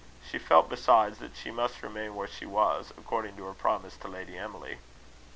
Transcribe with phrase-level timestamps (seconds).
[0.27, 4.07] She felt besides that she must remain where she was, according to her promise to
[4.07, 4.79] Lady Emily.